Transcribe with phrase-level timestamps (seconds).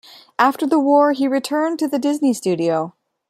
[0.39, 2.95] After the war, he returned to the Disney Studio.